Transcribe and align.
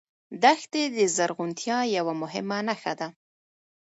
دښتې 0.43 0.83
د 0.95 0.97
زرغونتیا 1.15 1.77
یوه 1.97 2.13
مهمه 2.21 2.57
نښه 2.67 2.93
ده. 2.99 3.07